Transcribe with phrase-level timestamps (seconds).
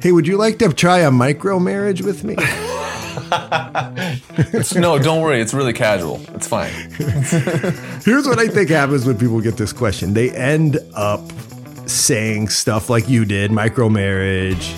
[0.00, 2.36] Hey, would you like to try a micro marriage with me?
[4.76, 5.40] No, don't worry.
[5.40, 6.20] It's really casual.
[6.34, 6.70] It's fine.
[8.04, 11.20] Here's what I think happens when people get this question they end up
[11.86, 14.72] saying stuff like you did micro marriage.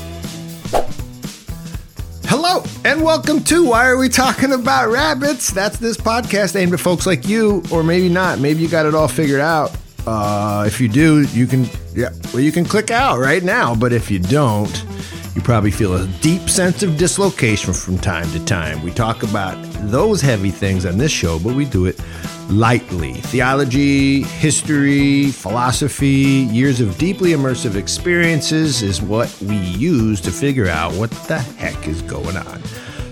[2.25, 5.50] Hello, and welcome to Why Are We Talking About Rabbits?
[5.52, 8.41] That's this podcast aimed at folks like you, or maybe not.
[8.41, 9.77] Maybe you got it all figured out.
[10.12, 11.64] Uh, if you do, you can,
[11.95, 13.77] yeah, well, you can click out right now.
[13.77, 14.84] But if you don't,
[15.37, 18.82] you probably feel a deep sense of dislocation from time to time.
[18.82, 19.56] We talk about
[19.88, 22.02] those heavy things on this show, but we do it
[22.48, 23.12] lightly.
[23.30, 30.92] Theology, history, philosophy, years of deeply immersive experiences is what we use to figure out
[30.95, 32.60] what the heck is going on.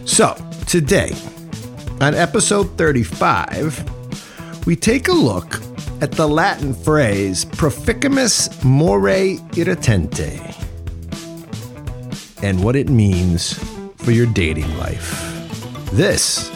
[0.04, 0.36] So,
[0.66, 1.12] today,
[2.00, 3.97] on episode 35,
[4.68, 5.62] we take a look
[6.02, 10.38] at the Latin phrase proficimus more irritante
[12.42, 13.54] and what it means
[13.96, 15.10] for your dating life.
[15.92, 16.50] This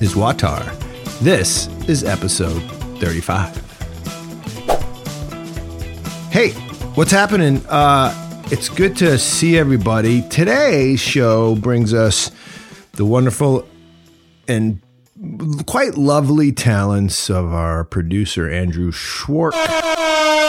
[0.00, 0.64] is WAWTAR.
[1.20, 2.62] This is episode
[2.98, 3.54] 35.
[6.32, 6.50] Hey,
[6.96, 7.64] what's happening?
[7.68, 8.12] Uh,
[8.50, 10.28] it's good to see everybody.
[10.30, 12.32] Today's show brings us
[12.94, 13.68] the wonderful
[14.48, 14.82] and
[15.66, 19.56] quite lovely talents of our producer, Andrew Schwartz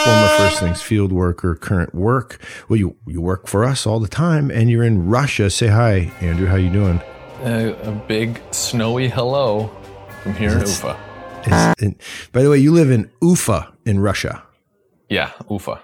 [0.04, 2.40] former First Things field worker, current work.
[2.68, 5.50] Well, you you work for us all the time, and you're in Russia.
[5.50, 6.48] Say hi, Andrew.
[6.48, 7.00] How you doing?
[7.42, 9.70] Uh, a big snowy hello
[10.22, 11.76] from here in Ufa.
[11.80, 11.96] In,
[12.32, 14.44] by the way, you live in Ufa in Russia.
[15.10, 15.82] Yeah, Ufa.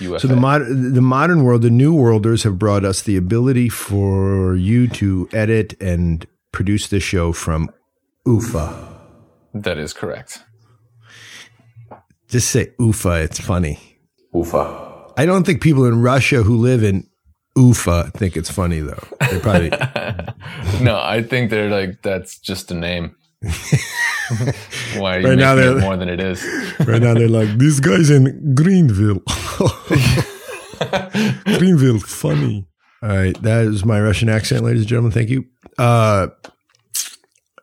[0.00, 0.20] UFA.
[0.20, 4.54] So the mod- the modern world, the new worlders have brought us the ability for
[4.54, 7.70] you to edit and produce the show from
[8.28, 8.74] Ufa.
[9.54, 10.42] That is correct.
[12.28, 13.22] Just say Ufa.
[13.22, 13.78] It's funny.
[14.34, 15.12] Ufa.
[15.16, 17.08] I don't think people in Russia who live in
[17.56, 19.02] Ufa think it's funny though.
[19.30, 19.70] They probably
[20.84, 21.00] no.
[21.00, 23.16] I think they're like that's just a name.
[24.98, 26.44] Why are you right now it more than it is?
[26.86, 29.22] right now they're like these guys in Greenville.
[31.58, 32.66] Greenville, funny.
[33.02, 35.12] All right, that is my Russian accent, ladies and gentlemen.
[35.12, 35.46] Thank you.
[35.78, 36.28] Uh,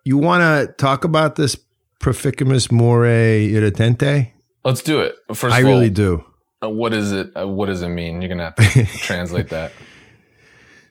[0.06, 1.58] you want to talk about this
[2.00, 4.32] Proficimus more irritante?
[4.64, 5.16] Let's do it.
[5.34, 6.24] First, I really do.
[6.64, 7.32] Uh, what is it?
[7.36, 8.22] Uh, what does it mean?
[8.22, 9.72] You're gonna have to translate that.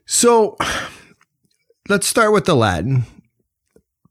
[0.06, 0.56] So,
[1.88, 3.04] let's start with the Latin.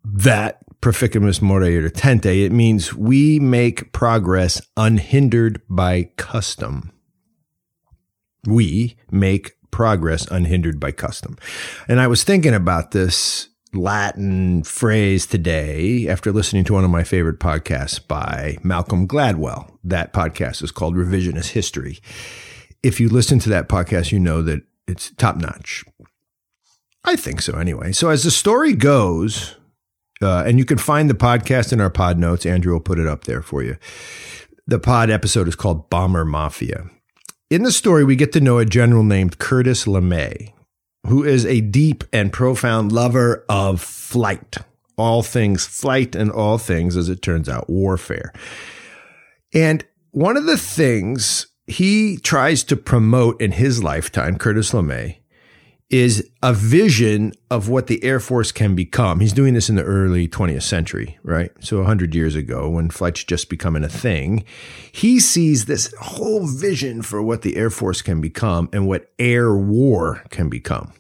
[0.05, 2.45] That proficimus more irritante.
[2.45, 6.91] It means we make progress unhindered by custom.
[8.45, 11.37] We make progress unhindered by custom.
[11.87, 17.03] And I was thinking about this Latin phrase today after listening to one of my
[17.03, 19.77] favorite podcasts by Malcolm Gladwell.
[19.83, 21.99] That podcast is called Revisionist History.
[22.83, 25.83] If you listen to that podcast, you know that it's top notch.
[27.03, 27.91] I think so anyway.
[27.91, 29.55] So, as the story goes,
[30.21, 33.07] uh, and you can find the podcast in our pod notes, Andrew will put it
[33.07, 33.77] up there for you.
[34.67, 36.89] The pod episode is called Bomber Mafia.
[37.49, 40.52] In the story, we get to know a general named Curtis LeMay
[41.07, 44.57] who is a deep and profound lover of flight,
[44.97, 48.31] all things flight and all things, as it turns out, warfare.
[49.53, 55.17] And one of the things he tries to promote in his lifetime, Curtis LeMay,
[55.93, 59.19] is a vision of what the Air Force can become.
[59.19, 61.51] He's doing this in the early 20th century, right?
[61.59, 64.43] So 100 years ago, when flight's just becoming a thing,
[64.91, 69.55] he sees this whole vision for what the Air Force can become and what air
[69.55, 70.93] war can become.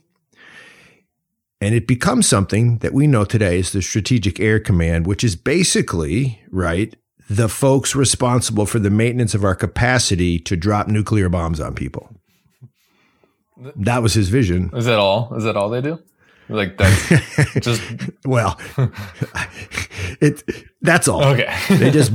[1.59, 5.35] And it becomes something that we know today as the Strategic Air Command, which is
[5.35, 6.95] basically, right,
[7.27, 12.15] the folks responsible for the maintenance of our capacity to drop nuclear bombs on people.
[13.57, 14.71] That was his vision.
[14.73, 15.33] Is that all?
[15.35, 15.99] Is that all they do?
[16.49, 17.81] Like that's just
[18.25, 18.59] well,
[20.21, 20.43] it
[20.81, 21.23] that's all.
[21.23, 22.11] Okay, they just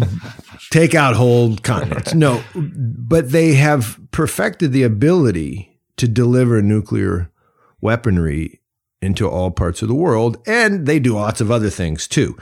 [0.70, 2.14] take out whole continents.
[2.14, 7.30] No, but they have perfected the ability to deliver nuclear
[7.80, 8.60] weaponry
[9.00, 12.36] into all parts of the world, and they do lots of other things too.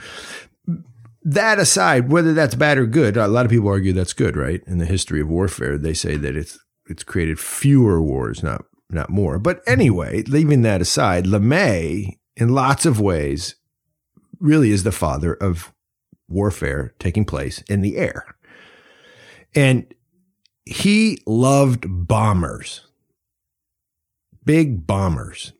[1.23, 4.61] That aside, whether that's bad or good, a lot of people argue that's good, right?
[4.67, 6.59] In the history of warfare, they say that it's
[6.89, 9.37] it's created fewer wars, not not more.
[9.39, 13.55] But anyway, leaving that aside, LeMay, in lots of ways,
[14.39, 15.73] really is the father of
[16.29, 18.35] warfare taking place in the air.
[19.55, 19.93] And
[20.65, 22.85] he loved bombers,
[24.45, 25.53] big bombers.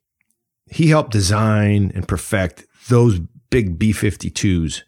[0.69, 3.19] He helped design and perfect those
[3.49, 4.83] big B 52s,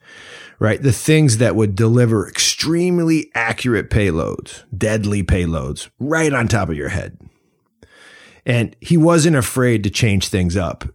[0.59, 0.81] right?
[0.81, 6.89] The things that would deliver extremely accurate payloads, deadly payloads, right on top of your
[6.89, 7.17] head.
[8.45, 10.85] And he wasn't afraid to change things up,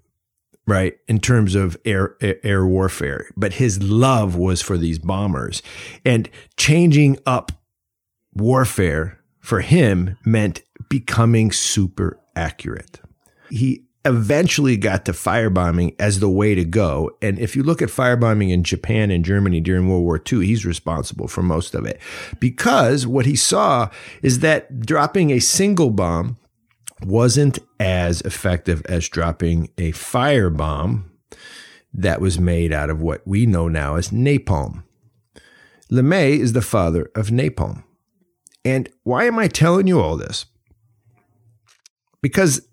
[0.67, 0.94] right?
[1.08, 5.62] In terms of air, air warfare, but his love was for these bombers
[6.05, 7.52] and changing up
[8.35, 13.00] warfare for him meant becoming super accurate.
[13.50, 17.11] He eventually got to firebombing as the way to go.
[17.23, 20.67] And if you look at firebombing in Japan and Germany during World War II, he's
[20.67, 22.00] responsible for most of it
[22.38, 23.88] because what he saw
[24.23, 26.37] is that dropping a single bomb
[27.05, 31.05] wasn't as effective as dropping a firebomb
[31.93, 34.83] that was made out of what we know now as napalm.
[35.91, 37.85] LeMay is the father of napalm.
[38.65, 40.47] And why am I telling you all this?
[42.23, 42.67] Because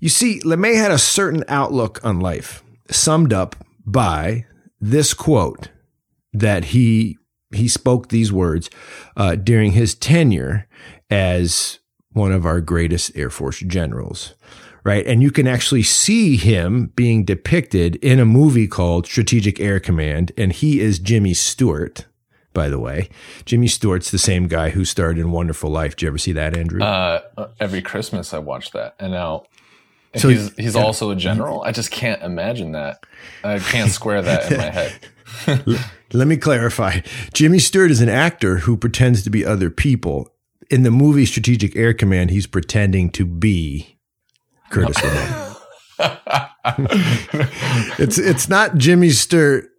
[0.00, 4.46] you see, LeMay had a certain outlook on life, summed up by
[4.80, 5.70] this quote
[6.32, 7.18] that he
[7.54, 8.68] he spoke these words
[9.16, 10.68] uh, during his tenure
[11.10, 11.78] as
[12.18, 14.34] one of our greatest Air Force generals,
[14.84, 15.06] right?
[15.06, 20.32] And you can actually see him being depicted in a movie called Strategic Air Command,
[20.36, 22.04] and he is Jimmy Stewart.
[22.52, 23.08] By the way,
[23.44, 25.94] Jimmy Stewart's the same guy who starred in Wonderful Life.
[25.94, 26.82] Did you ever see that, Andrew?
[26.82, 27.20] Uh,
[27.60, 29.44] every Christmas I watch that, and now
[30.16, 30.82] so he's he's yeah.
[30.82, 31.62] also a general.
[31.62, 33.04] I just can't imagine that.
[33.44, 34.98] I can't square that in my head.
[36.12, 37.00] Let me clarify.
[37.34, 40.32] Jimmy Stewart is an actor who pretends to be other people.
[40.70, 43.98] In the movie Strategic Air Command, he's pretending to be
[44.70, 45.56] Curtis LeMay.
[47.98, 49.70] it's it's not Jimmy Stewart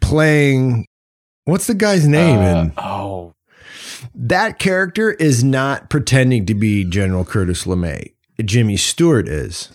[0.00, 0.86] playing
[1.44, 3.34] what's the guy's name uh, in Oh.
[4.14, 8.12] That character is not pretending to be General Curtis LeMay.
[8.44, 9.70] Jimmy Stewart is.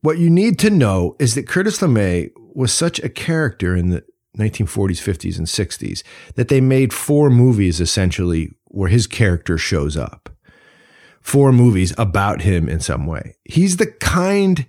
[0.00, 4.04] What you need to know is that Curtis LeMay was such a character in the
[4.38, 6.02] 1940s, 50s, and 60s
[6.36, 10.30] that they made four movies essentially where his character shows up.
[11.20, 13.36] Four movies about him in some way.
[13.44, 14.66] He's the kind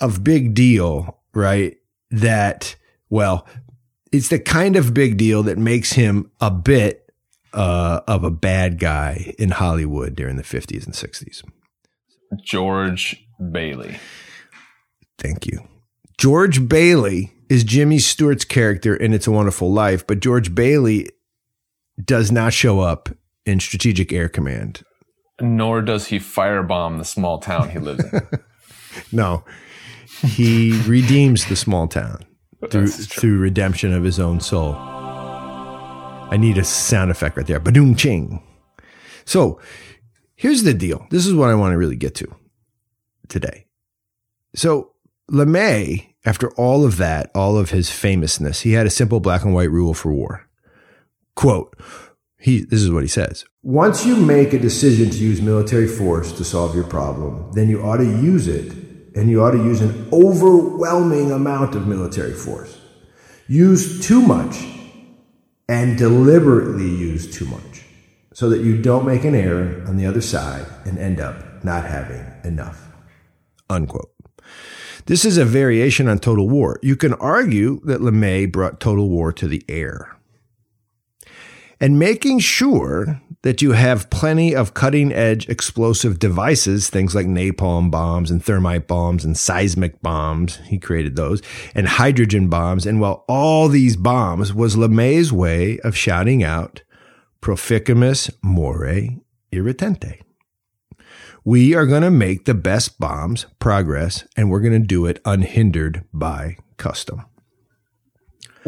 [0.00, 1.76] of big deal, right?
[2.10, 2.76] That,
[3.08, 3.46] well,
[4.12, 7.12] it's the kind of big deal that makes him a bit
[7.52, 11.42] uh, of a bad guy in Hollywood during the 50s and 60s.
[12.44, 13.98] George Bailey.
[15.18, 15.66] Thank you.
[16.18, 21.08] George Bailey is Jimmy Stewart's character in It's a Wonderful Life, but George Bailey
[22.04, 23.08] does not show up
[23.44, 24.82] in Strategic Air Command.
[25.40, 28.28] Nor does he firebomb the small town he lives in.
[29.12, 29.44] no.
[30.22, 32.24] He redeems the small town
[32.70, 34.74] through, through redemption of his own soul.
[34.74, 37.60] I need a sound effect right there.
[37.60, 38.42] Badoom ching.
[39.24, 39.60] So
[40.38, 41.04] Here's the deal.
[41.10, 42.32] This is what I want to really get to
[43.28, 43.66] today.
[44.54, 44.92] So
[45.32, 49.52] LeMay, after all of that, all of his famousness, he had a simple black and
[49.52, 50.47] white rule for war.
[51.38, 51.78] Quote,
[52.36, 53.44] he, this is what he says.
[53.62, 57.80] Once you make a decision to use military force to solve your problem, then you
[57.80, 58.72] ought to use it,
[59.14, 62.80] and you ought to use an overwhelming amount of military force.
[63.46, 64.66] Use too much
[65.68, 67.84] and deliberately use too much
[68.32, 71.84] so that you don't make an error on the other side and end up not
[71.84, 72.88] having enough.
[73.70, 74.10] Unquote.
[75.06, 76.80] This is a variation on total war.
[76.82, 80.17] You can argue that LeMay brought total war to the air.
[81.80, 87.90] And making sure that you have plenty of cutting edge explosive devices, things like napalm
[87.90, 91.40] bombs and thermite bombs and seismic bombs, he created those,
[91.74, 92.84] and hydrogen bombs.
[92.84, 96.82] And while all these bombs was LeMay's way of shouting out,
[97.40, 98.84] proficimus more
[99.52, 100.20] irritante.
[101.44, 105.20] We are going to make the best bombs progress, and we're going to do it
[105.24, 107.24] unhindered by custom.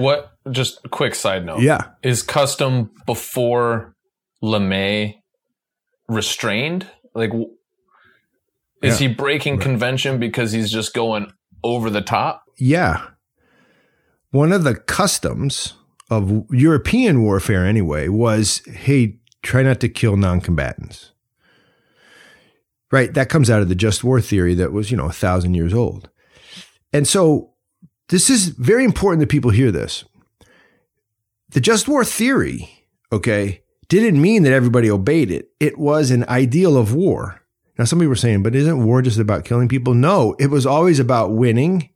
[0.01, 0.33] What?
[0.51, 1.61] Just quick side note.
[1.61, 1.89] Yeah.
[2.03, 3.95] Is custom before
[4.43, 5.17] LeMay
[6.09, 6.87] restrained?
[7.15, 7.33] Like,
[8.83, 9.09] is yeah.
[9.09, 9.63] he breaking right.
[9.63, 11.31] convention because he's just going
[11.63, 12.45] over the top?
[12.57, 13.09] Yeah.
[14.31, 15.75] One of the customs
[16.09, 21.13] of European warfare anyway was hey, try not to kill non combatants.
[22.91, 23.13] Right?
[23.13, 25.75] That comes out of the just war theory that was, you know, a thousand years
[25.75, 26.09] old.
[26.93, 27.50] And so
[28.11, 30.05] this is very important that people hear this.
[31.51, 35.51] The just war theory, okay, didn't mean that everybody obeyed it.
[35.59, 37.41] It was an ideal of war.
[37.79, 39.95] Now, some people were saying, but isn't war just about killing people?
[39.95, 41.89] No, it was always about winning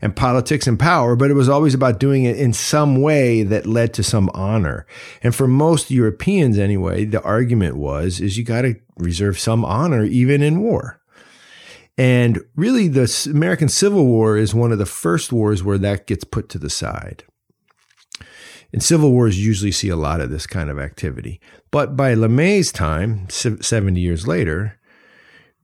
[0.00, 3.66] and politics and power, but it was always about doing it in some way that
[3.66, 4.86] led to some honor.
[5.22, 10.04] And for most Europeans anyway, the argument was, is you got to reserve some honor
[10.04, 11.00] even in war.
[11.98, 16.22] And really the American Civil War is one of the first wars where that gets
[16.22, 17.24] put to the side.
[18.72, 21.40] In civil wars, usually see a lot of this kind of activity.
[21.72, 24.78] But by LeMay's time, 70 years later,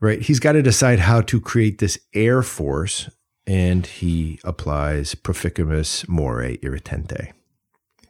[0.01, 0.21] right?
[0.21, 3.09] He's got to decide how to create this air force,
[3.47, 7.33] and he applies proficamus more irritante.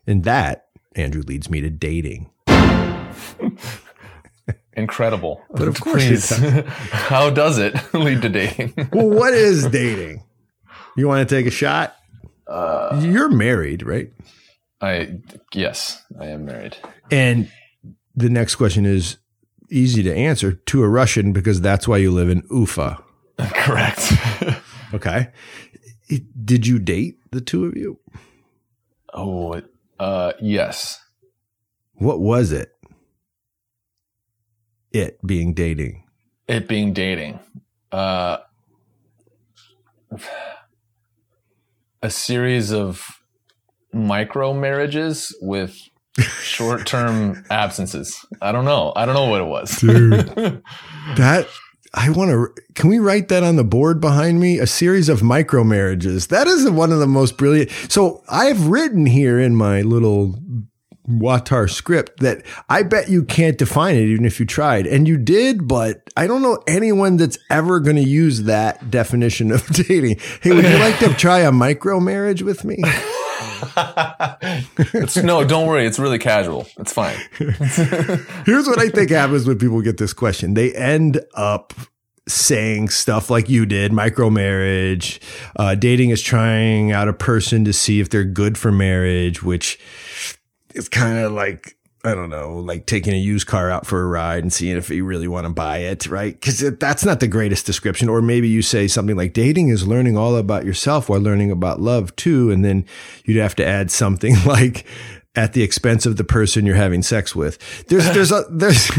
[0.06, 2.30] And that, Andrew, leads me to dating.
[4.74, 5.42] Incredible.
[5.50, 6.64] But of course, it does.
[6.90, 8.74] how does it lead to dating?
[8.92, 10.22] well, what is dating?
[10.96, 11.96] You want to take a shot?
[12.46, 14.12] Uh, You're married, right?
[14.80, 15.18] I
[15.52, 16.76] yes, I am married.
[17.10, 17.50] And
[18.14, 19.16] the next question is
[19.70, 23.02] easy to answer to a Russian because that's why you live in Ufa.
[23.38, 24.12] Correct.
[24.92, 25.28] okay.
[26.44, 27.98] Did you date the two of you?
[29.12, 29.62] Oh,
[29.98, 31.00] uh, yes.
[31.94, 32.73] What was it?
[34.94, 36.04] It being dating.
[36.46, 37.40] It being dating.
[37.90, 38.36] Uh,
[42.00, 43.04] a series of
[43.92, 45.76] micro marriages with
[46.20, 48.24] short term absences.
[48.40, 48.92] I don't know.
[48.94, 49.80] I don't know what it was.
[49.80, 50.12] Dude,
[51.16, 51.48] that
[51.92, 52.54] I want to.
[52.76, 54.60] Can we write that on the board behind me?
[54.60, 56.28] A series of micro marriages.
[56.28, 57.72] That is one of the most brilliant.
[57.88, 60.38] So I've written here in my little
[61.08, 64.86] WAWTAR script that I bet you can't define it even if you tried.
[64.86, 69.52] And you did, but I don't know anyone that's ever going to use that definition
[69.52, 70.18] of dating.
[70.40, 72.78] Hey, would you like to try a micro marriage with me?
[75.22, 75.86] no, don't worry.
[75.86, 76.66] It's really casual.
[76.78, 77.16] It's fine.
[77.38, 80.54] Here's what I think happens when people get this question.
[80.54, 81.74] They end up
[82.26, 85.20] saying stuff like you did, micro marriage,
[85.56, 89.78] uh, dating is trying out a person to see if they're good for marriage, which
[90.74, 91.76] is kind of like
[92.06, 94.90] I don't know, like taking a used car out for a ride and seeing if
[94.90, 96.34] you really want to buy it, right?
[96.34, 98.10] Because that's not the greatest description.
[98.10, 101.80] Or maybe you say something like dating is learning all about yourself while learning about
[101.80, 102.50] love too.
[102.50, 102.84] And then
[103.24, 104.86] you'd have to add something like
[105.34, 107.58] at the expense of the person you're having sex with.
[107.86, 108.90] There's, there's a, there's,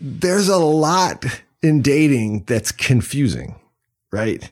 [0.00, 1.24] there's a lot
[1.62, 3.54] in dating that's confusing,
[4.10, 4.50] right?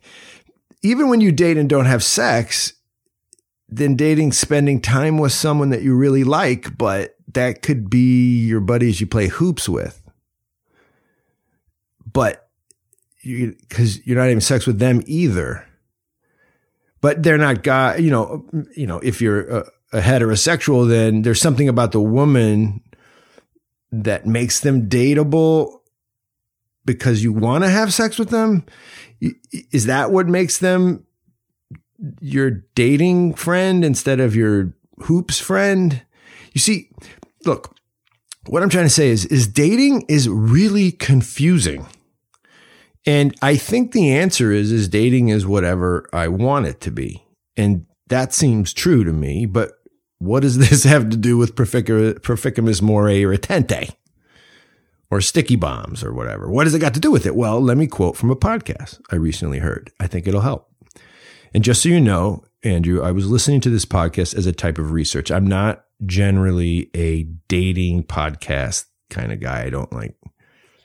[0.83, 2.75] Even when you date and don't have sex,
[3.69, 8.61] then dating, spending time with someone that you really like, but that could be your
[8.61, 10.03] buddies you play hoops with.
[12.11, 12.49] But
[13.21, 15.67] you, cause you're not having sex with them either.
[17.01, 21.41] But they're not guy, you know, you know, if you're a, a heterosexual, then there's
[21.41, 22.83] something about the woman
[23.93, 25.81] that makes them dateable
[26.85, 28.65] because you want to have sex with them.
[29.73, 31.05] Is that what makes them
[32.21, 36.02] your dating friend instead of your hoops friend?
[36.52, 36.90] You see,
[37.45, 37.75] look,
[38.47, 41.87] what I'm trying to say is, is dating is really confusing.
[43.07, 47.25] And I think the answer is, is dating is whatever I want it to be.
[47.57, 49.47] And that seems true to me.
[49.47, 49.73] But
[50.19, 53.95] what does this have to do with Proficamus more irritante
[55.11, 56.50] or sticky bombs or whatever?
[56.50, 57.37] What has it got to do with it?
[57.37, 59.90] Well, let me quote from a podcast I recently heard.
[60.00, 60.68] I think it'll help.
[61.55, 64.78] And just so you know, Andrew, I was listening to this podcast as a type
[64.78, 65.31] of research.
[65.31, 69.64] I'm not generally a dating podcast kind of guy.
[69.64, 70.17] I don't like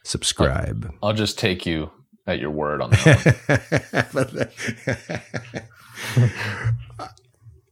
[0.03, 0.89] subscribe.
[1.01, 1.91] I'll, I'll just take you
[2.27, 4.51] at your word on that.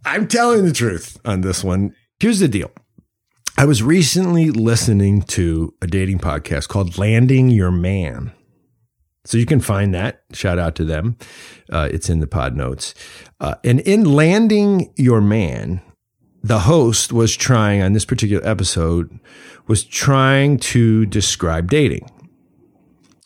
[0.06, 1.96] I'm telling the truth on this one.
[2.20, 2.72] Here's the deal.
[3.58, 8.32] I was recently listening to a dating podcast called Landing Your Man.
[9.26, 10.24] So you can find that.
[10.34, 11.18] Shout out to them.
[11.72, 12.96] Uh, it's in the pod notes.
[13.40, 15.82] Uh, and in Landing Your Man,
[16.44, 19.20] the host was trying on this particular episode
[19.68, 22.10] was trying to describe dating.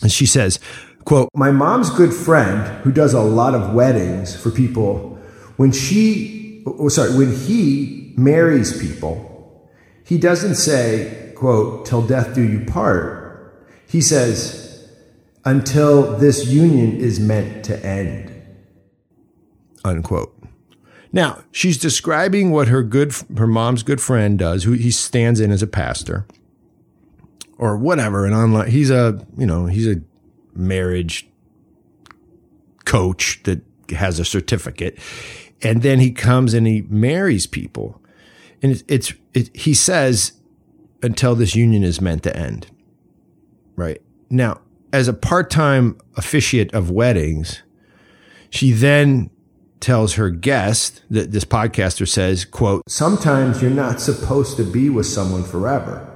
[0.02, 0.60] And she says,
[1.06, 5.18] quote, My mom's good friend who does a lot of weddings for people,
[5.56, 9.70] when she, oh, sorry, when he marries people,
[10.06, 13.66] he doesn't say, quote, till death do you part.
[13.88, 14.65] He says,
[15.46, 18.32] until this union is meant to end.
[19.84, 20.36] Unquote.
[21.14, 25.52] Now, she's describing what her good her mom's good friend does, who he stands in
[25.52, 26.26] as a pastor
[27.58, 30.02] or whatever, an online he's a, you know, he's a
[30.54, 31.28] marriage
[32.86, 33.62] coach that
[33.92, 35.00] has a certificate.
[35.62, 38.02] And then he comes and he marries people.
[38.62, 40.34] And it's, it's it, he says
[41.02, 42.68] until this union is meant to end.
[43.76, 44.02] Right?
[44.30, 44.62] Now,
[44.96, 47.62] as a part-time officiate of weddings,
[48.50, 49.30] she then
[49.82, 55.06] tells her guest that this podcaster says, quote, sometimes you're not supposed to be with
[55.06, 56.10] someone forever.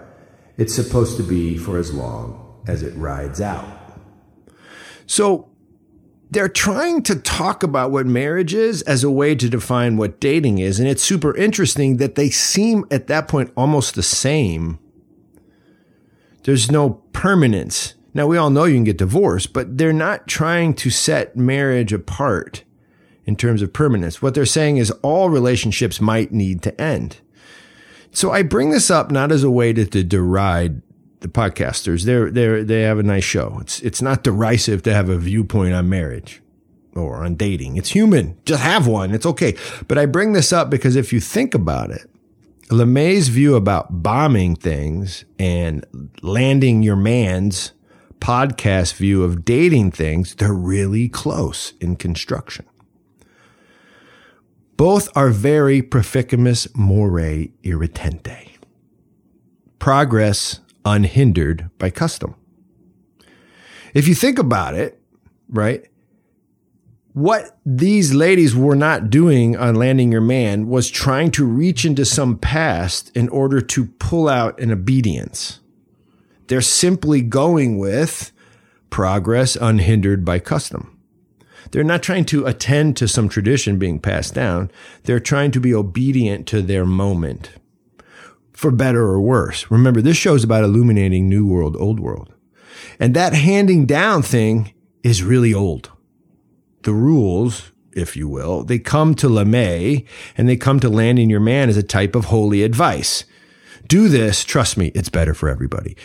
[0.57, 3.67] It's supposed to be for as long as it rides out.
[5.07, 5.49] So
[6.31, 10.59] they're trying to talk about what marriage is as a way to define what dating
[10.59, 10.79] is.
[10.79, 14.79] And it's super interesting that they seem at that point almost the same.
[16.43, 20.73] There's no permanence Now, we all know you can get divorced, but they're not trying
[20.75, 22.63] to set marriage apart
[23.25, 24.21] in terms of permanence.
[24.21, 27.17] What they're saying is all relationships might need to end.
[28.11, 30.81] So I bring this up not as a way to, to deride
[31.19, 32.05] the podcasters.
[32.05, 33.59] They're, they're, they have a nice show.
[33.61, 36.41] It's, it's not derisive to have a viewpoint on marriage
[36.95, 37.77] or on dating.
[37.77, 38.37] It's human.
[38.45, 39.13] Just have one.
[39.13, 39.55] It's okay.
[39.87, 42.09] But I bring this up because if you think about it,
[42.69, 45.85] LeMay's view about bombing things and
[46.21, 47.73] landing your man's
[48.19, 52.65] podcast view of dating things, they're really close in construction.
[54.77, 58.49] Both are very proficamus more irritante.
[59.77, 62.35] Progress unhindered by custom.
[63.93, 65.01] If you think about it,
[65.49, 65.85] right?
[67.13, 72.05] What these ladies were not doing on Landing Your Man was trying to reach into
[72.05, 75.59] some past in order to pull out an obedience.
[76.49, 78.31] They're simply going with
[78.89, 80.99] progress unhindered by custom.
[81.71, 84.71] They're not trying to attend to some tradition being passed down.
[85.03, 87.51] They're trying to be obedient to their moment
[88.51, 89.69] for better or worse.
[89.69, 92.33] Remember, this show is about illuminating new world, old world.
[92.99, 95.91] And that handing down thing is really old.
[96.81, 101.39] The rules, if you will, they come to LeMay and they come to landing your
[101.39, 103.23] man as a type of holy advice.
[103.87, 104.43] Do this.
[104.43, 105.95] Trust me, it's better for everybody.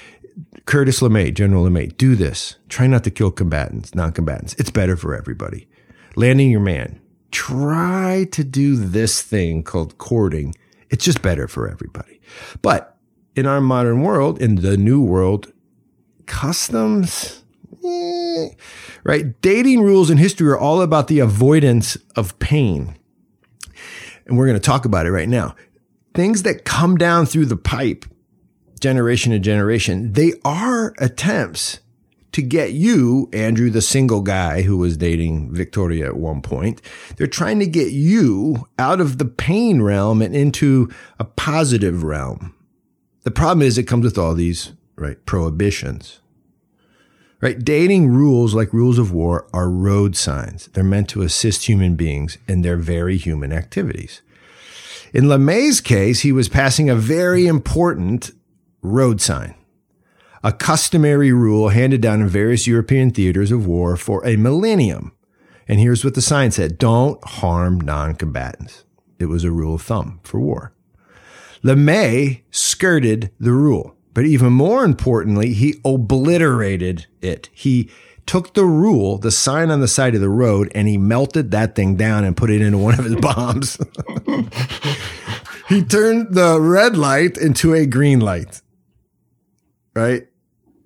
[0.66, 2.56] Curtis LeMay, General LeMay, do this.
[2.68, 4.54] Try not to kill combatants, non-combatants.
[4.54, 5.68] It's better for everybody.
[6.16, 7.00] Landing your man.
[7.30, 10.54] Try to do this thing called courting.
[10.90, 12.20] It's just better for everybody.
[12.62, 12.96] But
[13.34, 15.52] in our modern world, in the new world,
[16.26, 17.42] customs,
[17.84, 18.48] eh,
[19.02, 19.40] right?
[19.40, 22.96] Dating rules in history are all about the avoidance of pain.
[24.26, 25.54] And we're going to talk about it right now.
[26.14, 28.04] Things that come down through the pipe
[28.84, 31.80] generation to generation, they are attempts
[32.32, 36.82] to get you, Andrew, the single guy who was dating Victoria at one point.
[37.16, 42.54] They're trying to get you out of the pain realm and into a positive realm.
[43.22, 46.20] The problem is it comes with all these, right, prohibitions.
[47.40, 47.58] Right?
[47.58, 50.66] Dating rules like rules of war are road signs.
[50.68, 54.20] They're meant to assist human beings in their very human activities.
[55.14, 58.32] In LeMay's case, he was passing a very important
[58.84, 59.54] road sign,
[60.44, 65.12] a customary rule handed down in various European theaters of war for a millennium.
[65.66, 68.84] And here's what the sign said don't harm non combatants.
[69.18, 70.74] It was a rule of thumb for war.
[71.64, 77.48] LeMay skirted the rule, but even more importantly, he obliterated it.
[77.54, 77.88] He
[78.26, 81.74] took the rule, the sign on the side of the road, and he melted that
[81.74, 83.78] thing down and put it into one of his bombs.
[85.68, 88.60] he turned the red light into a green light
[89.94, 90.26] right?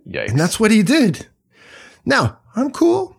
[0.08, 0.30] Yikes.
[0.30, 1.26] And that's what he did.
[2.04, 3.16] Now, I'm cool.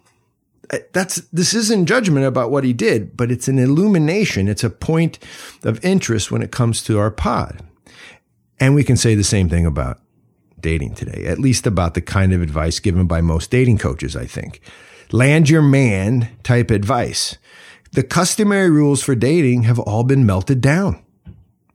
[0.93, 4.47] That's this isn't judgment about what he did, but it's an illumination.
[4.47, 5.17] It's a point
[5.63, 7.63] of interest when it comes to our pod.
[8.59, 9.99] And we can say the same thing about
[10.59, 14.25] dating today, at least about the kind of advice given by most dating coaches, I
[14.25, 14.61] think.
[15.11, 17.37] Land your man type advice.
[17.93, 21.03] The customary rules for dating have all been melted down.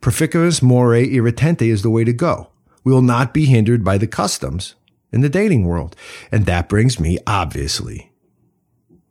[0.00, 2.50] Proficimus more irritante is the way to go.
[2.84, 4.74] Will not be hindered by the customs
[5.12, 5.96] in the dating world.
[6.30, 8.12] And that brings me, obviously,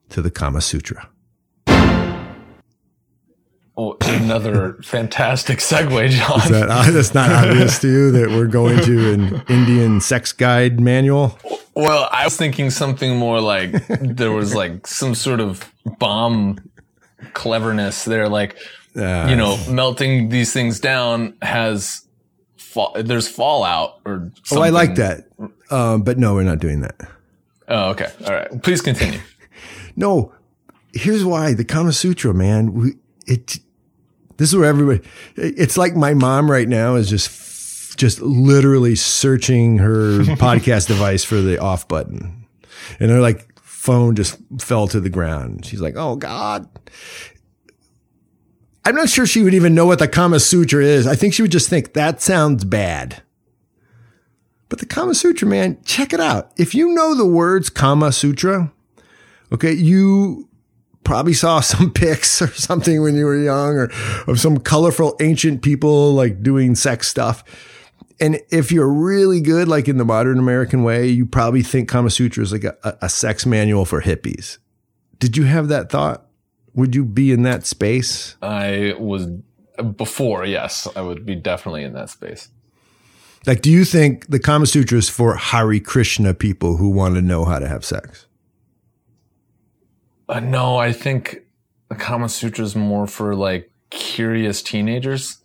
[0.09, 1.09] to the Kama Sutra.
[3.75, 6.39] Oh, another fantastic segue, John.
[6.41, 10.31] Is that, uh, that's not obvious to you that we're going to an Indian sex
[10.31, 11.39] guide manual?
[11.75, 16.59] Well, I was thinking something more like there was like some sort of bomb
[17.33, 18.57] cleverness there, like,
[18.95, 22.07] uh, you know, melting these things down has
[22.73, 24.57] fall, there's fallout or something.
[24.57, 25.27] Oh, I like that.
[25.69, 26.95] Um, but no, we're not doing that.
[27.67, 28.11] Oh, okay.
[28.25, 28.63] All right.
[28.63, 29.19] Please continue.
[29.95, 30.33] no,
[30.93, 32.73] here's why the Kama Sutra, man.
[32.73, 32.91] We,
[33.27, 33.59] it,
[34.37, 39.77] this is where everybody, it's like my mom right now is just, just literally searching
[39.77, 42.47] her podcast device for the off button.
[42.99, 45.65] And her like phone just fell to the ground.
[45.65, 46.67] She's like, Oh God.
[48.85, 51.07] I'm not sure she would even know what the Kama Sutra is.
[51.07, 53.23] I think she would just think that sounds bad.
[54.67, 56.51] But the Kama Sutra, man, check it out.
[56.57, 58.73] If you know the words Kama Sutra,
[59.51, 60.49] okay, you
[61.03, 63.91] probably saw some pics or something when you were young or
[64.27, 67.43] of some colorful ancient people like doing sex stuff.
[68.19, 72.09] And if you're really good, like in the modern American way, you probably think Kama
[72.09, 74.57] Sutra is like a, a sex manual for hippies.
[75.19, 76.22] Did you have that thought?
[76.75, 78.35] Would you be in that space?
[78.41, 79.27] I was
[79.95, 82.49] before, yes, I would be definitely in that space.
[83.45, 87.21] Like, do you think the Kama Sutra is for Hare Krishna people who want to
[87.21, 88.27] know how to have sex?
[90.29, 91.41] Uh, no, I think
[91.89, 95.39] the Kama Sutra is more for like curious teenagers.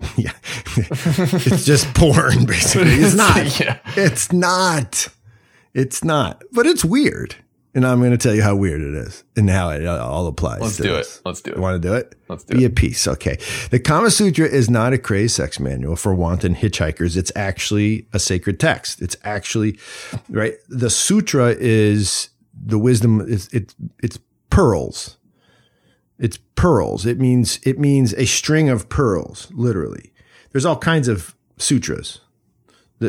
[0.16, 0.32] yeah.
[0.76, 2.94] it's just porn, basically.
[2.94, 3.60] It's not.
[3.60, 3.78] yeah.
[3.96, 5.08] It's not.
[5.72, 6.42] It's not.
[6.52, 7.36] But it's weird.
[7.74, 10.28] And I'm going to tell you how weird it is and how it uh, all
[10.28, 10.60] applies.
[10.60, 11.16] Let's do this.
[11.16, 11.22] it.
[11.24, 11.56] Let's do it.
[11.56, 12.14] You want to do it?
[12.28, 12.68] Let's do Be it.
[12.68, 13.08] Be a piece.
[13.08, 13.36] Okay.
[13.70, 17.16] The Kama Sutra is not a crazed sex manual for wanton hitchhikers.
[17.16, 19.02] It's actually a sacred text.
[19.02, 19.78] It's actually,
[20.28, 20.54] right?
[20.68, 25.18] The sutra is the wisdom, it's, it, it's pearls.
[26.16, 27.04] It's pearls.
[27.06, 30.12] It means, it means a string of pearls, literally.
[30.52, 32.20] There's all kinds of sutras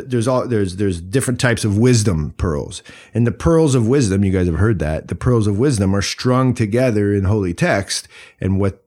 [0.02, 2.84] there's all there's there's different types of wisdom pearls.
[3.14, 6.02] And the pearls of wisdom you guys have heard that the pearls of wisdom are
[6.02, 8.08] strung together in holy text
[8.40, 8.84] and what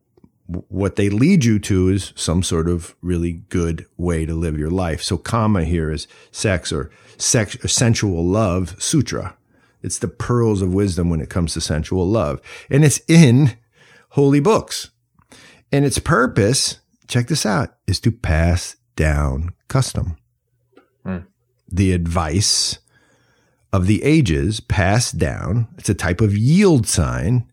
[0.46, 4.70] what they lead you to is some sort of really good way to live your
[4.70, 5.02] life.
[5.02, 9.36] So kama here is sex or sex or sensual love sutra.
[9.82, 12.40] It's the pearls of wisdom when it comes to sensual love.
[12.70, 13.56] And it's in
[14.10, 14.90] holy books.
[15.70, 20.16] And its purpose check this out is to pass down custom
[21.70, 22.78] the advice
[23.72, 25.68] of the ages passed down.
[25.78, 27.50] It's a type of yield sign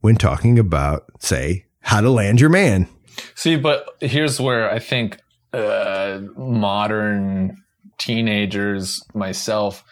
[0.00, 2.88] when talking about, say, how to land your man.
[3.34, 5.20] See, but here's where I think
[5.52, 7.62] uh, modern
[7.98, 9.84] teenagers, myself,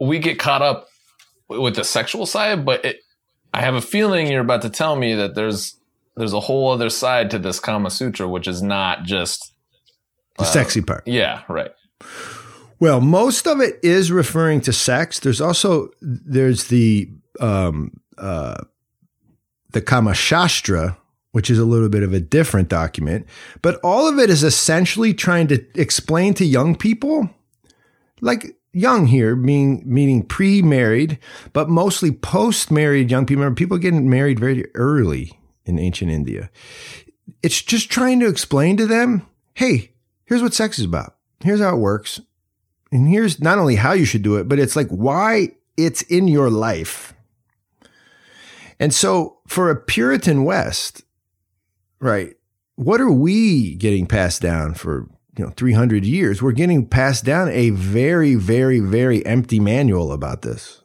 [0.00, 0.88] we get caught up
[1.48, 3.00] with the sexual side, but it,
[3.54, 5.78] I have a feeling you're about to tell me that there's
[6.16, 9.52] there's a whole other side to this Kama Sutra, which is not just
[10.38, 11.06] the uh, sexy part.
[11.06, 11.70] Yeah, right.
[12.78, 15.18] Well, most of it is referring to sex.
[15.18, 17.10] There's also there's the
[17.40, 18.64] um, uh,
[19.70, 20.98] the Kama Shastra,
[21.32, 23.26] which is a little bit of a different document,
[23.62, 27.30] but all of it is essentially trying to explain to young people,
[28.20, 31.18] like young here, being meaning pre-married,
[31.54, 33.42] but mostly post-married young people.
[33.42, 36.50] Remember, people getting married very early in ancient India.
[37.42, 39.92] It's just trying to explain to them, hey,
[40.26, 41.16] here's what sex is about.
[41.40, 42.20] Here's how it works
[42.96, 46.28] and here's not only how you should do it, but it's like why it's in
[46.28, 47.12] your life.
[48.80, 51.02] And so for a Puritan West,
[52.00, 52.34] right,
[52.76, 56.40] what are we getting passed down for, you know, 300 years?
[56.40, 60.80] We're getting passed down a very, very, very empty manual about this.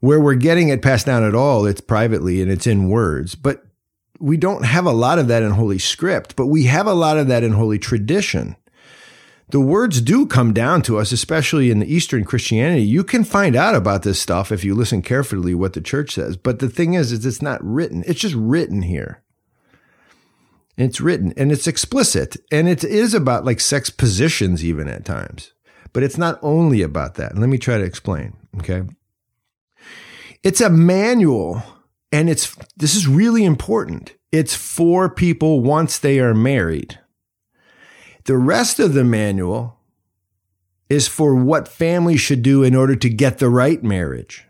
[0.00, 3.64] Where we're getting it passed down at all, it's privately and it's in words, but
[4.20, 7.16] we don't have a lot of that in Holy Script, but we have a lot
[7.16, 8.56] of that in Holy Tradition
[9.48, 12.82] the words do come down to us, especially in the Eastern Christianity.
[12.82, 16.36] You can find out about this stuff if you listen carefully what the church says.
[16.36, 18.04] But the thing is, is it's not written.
[18.06, 19.22] It's just written here.
[20.76, 25.52] It's written and it's explicit and it is about like sex positions even at times.
[25.92, 27.38] But it's not only about that.
[27.38, 28.36] Let me try to explain.
[28.58, 28.82] Okay.
[30.42, 31.62] It's a manual
[32.10, 34.14] and it's, this is really important.
[34.32, 36.98] It's for people once they are married.
[38.24, 39.78] The rest of the manual
[40.88, 44.46] is for what families should do in order to get the right marriage.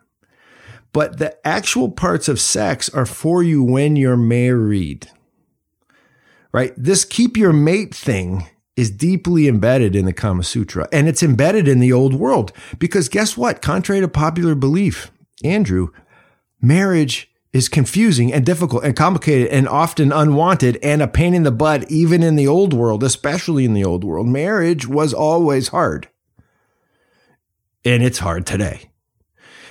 [0.93, 5.11] But the actual parts of sex are for you when you're married.
[6.53, 6.73] Right?
[6.77, 11.67] This keep your mate thing is deeply embedded in the Kama Sutra and it's embedded
[11.67, 13.61] in the old world because guess what?
[13.61, 15.11] Contrary to popular belief,
[15.43, 15.89] Andrew,
[16.61, 21.53] marriage is confusing and difficult and complicated and often unwanted and a pain in the
[21.53, 24.27] butt, even in the old world, especially in the old world.
[24.27, 26.09] Marriage was always hard.
[27.85, 28.91] And it's hard today.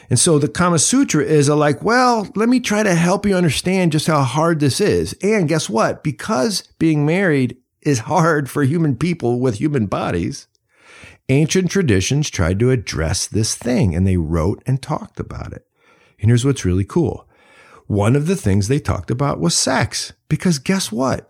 [0.10, 3.36] And so the Kama Sutra is a like, well, let me try to help you
[3.36, 5.14] understand just how hard this is.
[5.22, 6.04] And guess what?
[6.04, 10.48] Because being married is hard for human people with human bodies,
[11.28, 15.68] ancient traditions tried to address this thing and they wrote and talked about it.
[16.22, 17.28] And here's what's really cool
[17.88, 20.14] one of the things they talked about was sex.
[20.30, 21.30] Because guess what?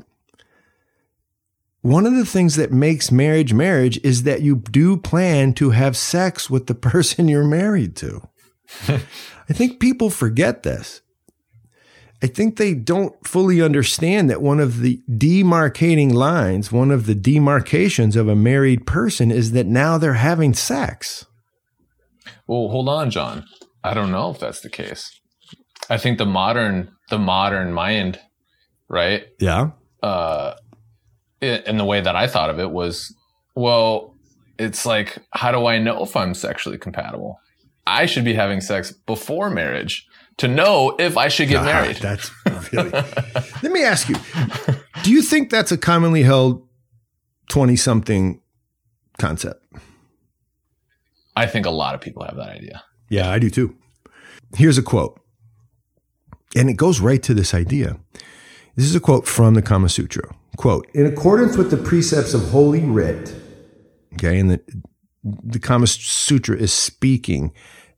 [1.82, 5.98] One of the things that makes marriage marriage is that you do plan to have
[5.98, 8.28] sex with the person you're married to.
[8.88, 11.02] I think people forget this.
[12.24, 17.16] I think they don't fully understand that one of the demarcating lines, one of the
[17.16, 21.26] demarcations of a married person is that now they're having sex.
[22.48, 23.46] Well, hold on, John.
[23.84, 25.20] I don't know if that's the case.
[25.90, 28.20] I think the modern the modern mind,
[28.88, 29.28] right?
[29.40, 29.72] Yeah.
[30.02, 30.56] Uh,
[31.42, 33.14] in the way that I thought of it was,
[33.56, 34.16] well,
[34.58, 37.40] it's like, how do I know if I'm sexually compatible?
[37.86, 41.96] I should be having sex before marriage to know if I should get God, married.
[42.02, 42.32] That's
[42.74, 42.92] really.
[42.92, 44.16] Let me ask you:
[45.04, 46.66] Do you think that's a commonly held
[47.50, 48.42] twenty-something
[49.18, 49.66] concept?
[51.36, 52.84] I think a lot of people have that idea.
[53.10, 53.76] Yeah, I do too.
[54.56, 55.20] Here's a quote,
[56.56, 57.98] and it goes right to this idea.
[58.76, 60.36] This is a quote from the Kama Sutra.
[60.58, 63.34] Quote, in accordance with the precepts of Holy Writ,
[64.14, 64.62] okay, and the,
[65.24, 67.52] the Kama Sutra is speaking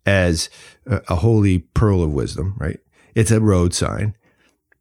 [0.06, 0.50] as
[0.86, 2.80] a, a holy pearl of wisdom, right?
[3.14, 4.16] It's a road sign.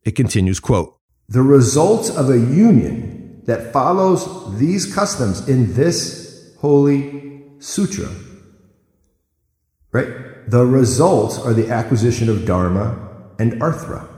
[0.05, 0.97] It continues, quote,
[1.29, 8.09] the results of a union that follows these customs in this holy sutra,
[9.93, 10.09] right?
[10.49, 13.04] The results are the acquisition of dharma
[13.39, 14.09] and artha,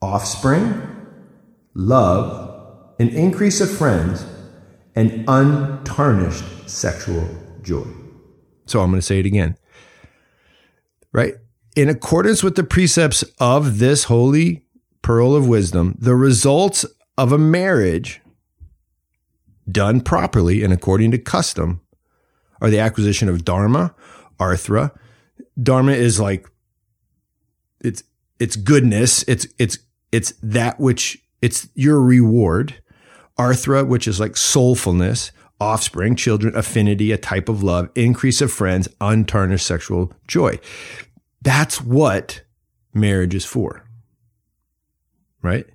[0.00, 0.82] offspring,
[1.74, 4.24] love, an increase of friends,
[4.94, 7.28] and untarnished sexual
[7.62, 7.86] joy.
[8.66, 9.56] So I'm going to say it again.
[11.12, 11.34] Right?
[11.76, 14.64] In accordance with the precepts of this holy
[15.02, 16.84] pearl of wisdom, the results
[17.16, 18.20] of a marriage
[19.70, 21.80] done properly and according to custom
[22.60, 23.94] are the acquisition of dharma,
[24.38, 24.92] artha.
[25.60, 26.48] Dharma is like
[27.80, 28.02] it's
[28.38, 29.78] it's goodness, it's it's
[30.10, 32.76] it's that which it's your reward.
[33.38, 38.88] Artha, which is like soulfulness, offspring, children, affinity, a type of love, increase of friends,
[39.00, 40.58] untarnished sexual joy.
[41.40, 42.42] That's what
[42.92, 43.84] marriage is for.
[45.40, 45.66] Right?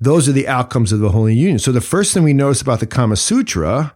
[0.00, 1.58] Those are the outcomes of the Holy Union.
[1.58, 3.94] So the first thing we notice about the Kama Sutra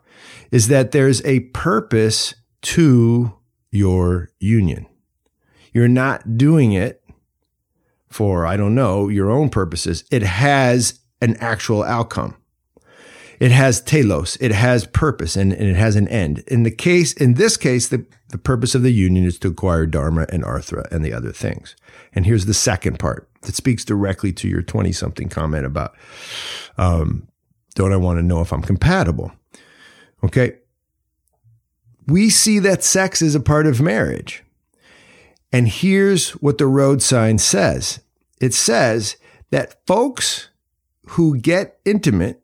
[0.50, 3.34] is that there's a purpose to
[3.70, 4.86] your union.
[5.72, 6.99] You're not doing it
[8.10, 10.04] for, I don't know, your own purposes.
[10.10, 12.36] It has an actual outcome.
[13.38, 16.40] It has telos, it has purpose, and, and, it has an end.
[16.46, 19.86] In the case, in this case, the, the purpose of the union is to acquire
[19.86, 21.74] dharma and artha and the other things.
[22.14, 25.94] And here's the second part that speaks directly to your 20 something comment about,
[26.76, 27.28] um,
[27.74, 29.32] don't I want to know if I'm compatible?
[30.22, 30.58] Okay.
[32.06, 34.44] We see that sex is a part of marriage.
[35.52, 38.00] And here's what the road sign says.
[38.40, 39.16] It says
[39.50, 40.48] that folks
[41.08, 42.42] who get intimate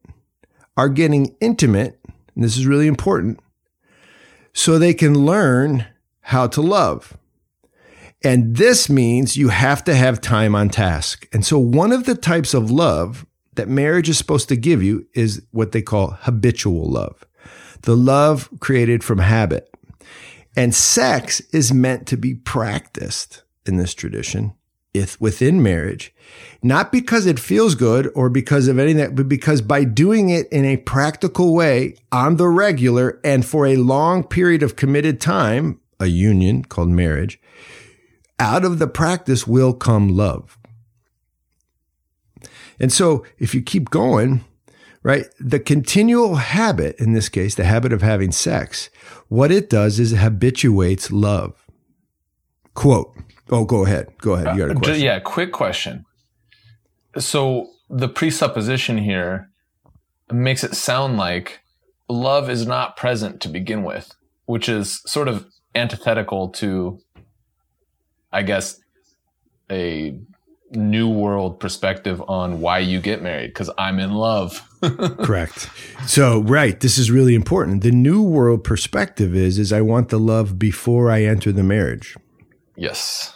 [0.76, 2.00] are getting intimate,
[2.34, 3.40] and this is really important,
[4.52, 5.86] so they can learn
[6.20, 7.16] how to love.
[8.24, 11.28] And this means you have to have time on task.
[11.32, 15.06] And so, one of the types of love that marriage is supposed to give you
[15.14, 17.24] is what they call habitual love
[17.82, 19.72] the love created from habit.
[20.56, 24.54] And sex is meant to be practiced in this tradition
[24.94, 26.14] if within marriage,
[26.62, 30.64] not because it feels good or because of anything, but because by doing it in
[30.64, 36.06] a practical way on the regular and for a long period of committed time, a
[36.06, 37.38] union called marriage,
[38.38, 40.58] out of the practice will come love.
[42.80, 44.44] And so if you keep going,
[45.06, 48.90] right, the continual habit, in this case, the habit of having sex,
[49.28, 51.64] what it does is it habituates love.
[52.74, 53.16] Quote,
[53.50, 54.08] Oh, go ahead.
[54.18, 54.56] Go ahead.
[54.56, 54.94] You got a uh.
[54.94, 56.04] Yeah, quick question.
[57.18, 59.50] So the presupposition here
[60.32, 61.60] makes it sound like
[62.08, 64.12] love is not present to begin with,
[64.46, 66.98] which is sort of antithetical to,
[68.32, 68.80] I guess,
[69.70, 70.18] a
[70.72, 74.68] new world perspective on why you get married because I'm in love.
[75.24, 75.70] Correct.
[76.06, 77.82] So, right, this is really important.
[77.82, 82.16] The new world perspective is is I want the love before I enter the marriage.
[82.76, 83.32] Yes.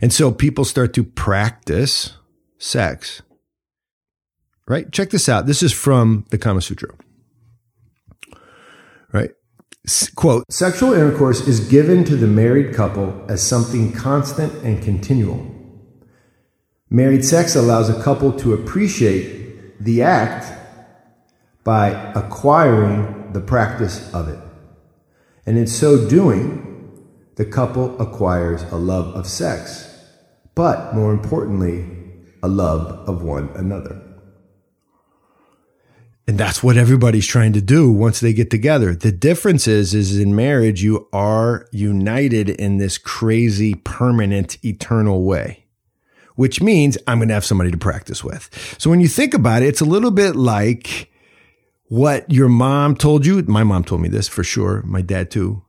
[0.00, 2.14] And so people start to practice
[2.58, 3.22] sex.
[4.68, 4.90] Right?
[4.90, 5.46] Check this out.
[5.46, 6.94] This is from the Kama Sutra.
[9.12, 9.30] Right?
[10.16, 15.52] Quote Sexual intercourse is given to the married couple as something constant and continual.
[16.90, 20.55] Married sex allows a couple to appreciate the act
[21.66, 24.38] by acquiring the practice of it.
[25.46, 26.62] And in so doing,
[27.34, 29.92] the couple acquires a love of sex,
[30.54, 31.84] but more importantly,
[32.40, 34.00] a love of one another.
[36.28, 38.94] And that's what everybody's trying to do once they get together.
[38.94, 45.64] The difference is, is in marriage, you are united in this crazy, permanent, eternal way,
[46.36, 48.76] which means I'm going to have somebody to practice with.
[48.78, 51.10] So when you think about it, it's a little bit like
[51.88, 53.42] what your mom told you.
[53.42, 54.82] My mom told me this for sure.
[54.84, 55.62] My dad too.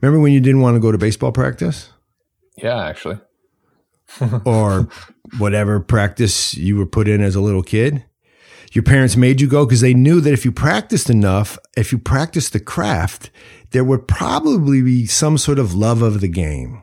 [0.00, 1.90] Remember when you didn't want to go to baseball practice?
[2.56, 3.18] Yeah, actually.
[4.44, 4.88] or
[5.38, 8.04] whatever practice you were put in as a little kid.
[8.72, 11.98] Your parents made you go because they knew that if you practiced enough, if you
[11.98, 13.30] practiced the craft,
[13.70, 16.82] there would probably be some sort of love of the game,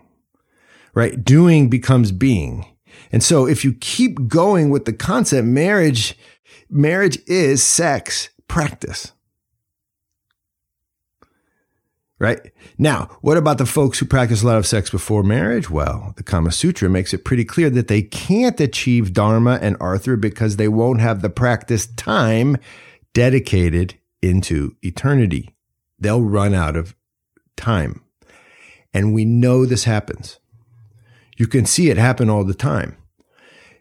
[0.94, 1.24] right?
[1.24, 2.66] Doing becomes being.
[3.12, 6.16] And so if you keep going with the concept, marriage,
[6.70, 9.14] marriage is sex practice.
[12.20, 12.52] Right?
[12.78, 15.70] Now, what about the folks who practice a lot of sex before marriage?
[15.70, 20.18] Well, the Kama Sutra makes it pretty clear that they can't achieve Dharma and Artha
[20.18, 22.58] because they won't have the practice time
[23.14, 25.56] dedicated into eternity.
[25.98, 26.94] They'll run out of
[27.56, 28.04] time.
[28.94, 30.40] And we know this happens.
[31.38, 32.98] You can see it happen all the time.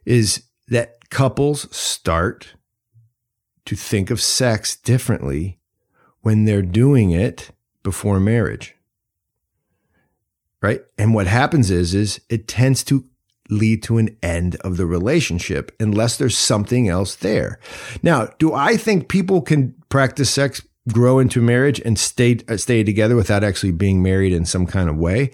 [0.04, 2.54] Is that couples start
[3.68, 5.58] to think of sex differently
[6.22, 7.50] when they're doing it
[7.82, 8.74] before marriage.
[10.62, 10.80] Right?
[10.96, 13.04] And what happens is is it tends to
[13.50, 17.60] lead to an end of the relationship unless there's something else there.
[18.02, 22.82] Now, do I think people can practice sex grow into marriage and stay uh, stay
[22.82, 25.30] together without actually being married in some kind of way?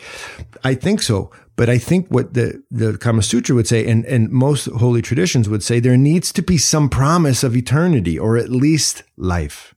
[0.64, 1.30] I think so.
[1.56, 5.48] But I think what the, the Kama Sutra would say, and, and most holy traditions
[5.48, 9.74] would say, there needs to be some promise of eternity or at least life.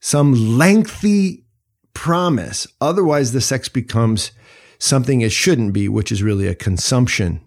[0.00, 1.44] Some lengthy
[1.92, 2.66] promise.
[2.80, 4.30] Otherwise, the sex becomes
[4.78, 7.40] something it shouldn't be, which is really a consumption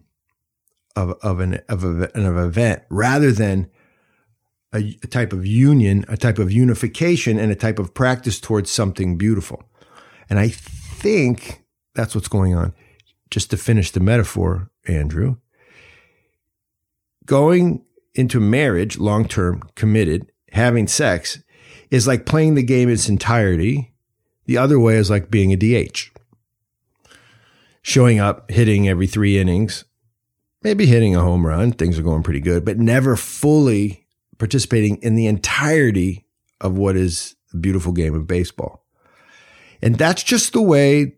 [0.95, 3.69] of, of, an, of, a, an event rather than
[4.73, 8.69] a, a type of union, a type of unification, and a type of practice towards
[8.69, 9.63] something beautiful.
[10.29, 11.63] And I think
[11.95, 12.73] that's what's going on.
[13.29, 15.37] Just to finish the metaphor, Andrew,
[17.25, 17.83] going
[18.15, 21.39] into marriage, long term, committed, having sex
[21.91, 23.93] is like playing the game in its entirety.
[24.45, 26.09] The other way is like being a DH.
[27.81, 29.85] Showing up, hitting every three innings,
[30.63, 34.05] maybe hitting a home run, things are going pretty good, but never fully
[34.37, 36.25] participating in the entirety
[36.59, 38.85] of what is a beautiful game of baseball.
[39.81, 41.13] And that's just the way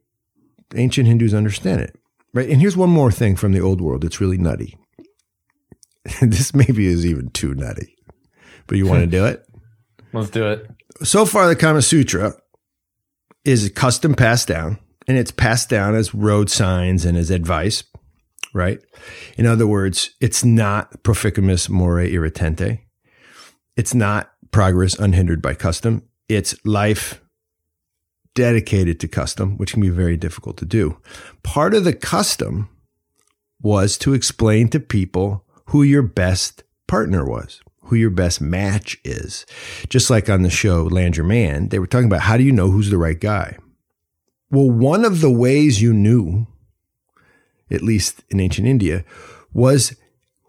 [0.75, 1.98] ancient Hindus understand it.
[2.33, 2.49] Right.
[2.49, 4.03] And here's one more thing from the old world.
[4.03, 4.77] It's really nutty.
[6.21, 7.95] this maybe is even too nutty,
[8.67, 9.45] but you want to do it?
[10.13, 10.67] Let's do it.
[11.03, 12.33] So far, the Kama Sutra
[13.45, 17.83] is a custom passed down and it's passed down as road signs and as advice,
[18.53, 18.79] right?
[19.37, 22.79] In other words, it's not proficimus more irritante.
[23.75, 26.03] It's not progress unhindered by custom.
[26.27, 27.21] It's life
[28.39, 30.97] dedicated to custom, which can be very difficult to do.
[31.43, 32.69] Part of the custom
[33.61, 39.45] was to explain to people who your best partner was, who your best match is.
[39.89, 42.53] Just like on the show Land Your Man, they were talking about how do you
[42.53, 43.57] know who's the right guy?
[44.49, 46.47] Well, one of the ways you knew,
[47.69, 49.03] at least in ancient India,
[49.51, 49.97] was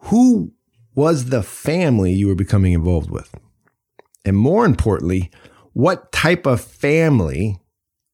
[0.02, 0.52] who
[0.94, 3.34] was the family you were becoming involved with?
[4.24, 5.30] And more importantly,
[5.72, 7.59] what type of family,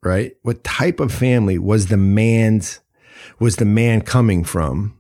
[0.07, 0.33] right?
[0.43, 2.81] What type of family was the man's,
[3.39, 4.97] was the man coming from?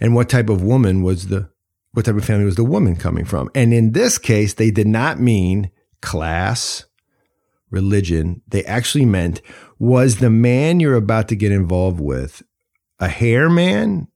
[0.00, 1.48] And what type of woman was the,
[1.92, 3.48] what type of family was the woman coming from?
[3.54, 5.70] And in this case, they did not mean
[6.02, 6.84] class,
[7.70, 8.42] religion.
[8.48, 9.40] They actually meant
[9.78, 12.42] was the man you're about to get involved with
[12.98, 14.08] a hare man,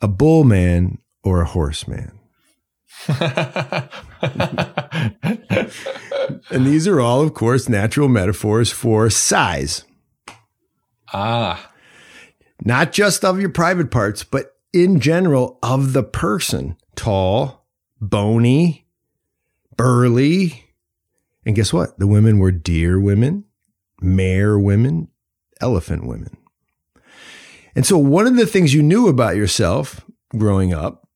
[0.00, 2.19] a bull man, or a horseman.
[6.50, 9.84] and these are all, of course, natural metaphors for size.
[11.12, 11.72] Ah.
[12.64, 16.76] Not just of your private parts, but in general of the person.
[16.94, 17.66] Tall,
[18.00, 18.86] bony,
[19.76, 20.66] burly.
[21.46, 21.98] And guess what?
[21.98, 23.44] The women were deer women,
[24.00, 25.08] mare women,
[25.60, 26.36] elephant women.
[27.74, 30.04] And so, one of the things you knew about yourself
[30.36, 31.08] growing up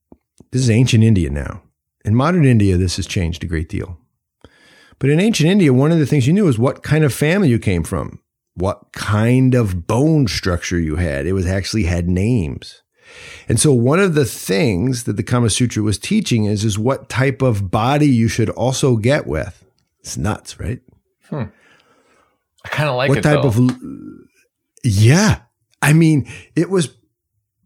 [0.54, 1.63] this is ancient India now.
[2.04, 3.98] In modern India, this has changed a great deal.
[4.98, 7.48] But in ancient India, one of the things you knew was what kind of family
[7.48, 8.20] you came from,
[8.54, 11.26] what kind of bone structure you had.
[11.26, 12.82] It was actually had names.
[13.48, 17.08] And so one of the things that the Kama Sutra was teaching is, is what
[17.08, 19.64] type of body you should also get with.
[20.00, 20.80] It's nuts, right?
[21.28, 21.44] Hmm.
[22.64, 23.22] I kind of like what it.
[23.22, 23.48] type though.
[23.48, 23.70] of
[24.82, 25.40] yeah.
[25.82, 26.94] I mean, it was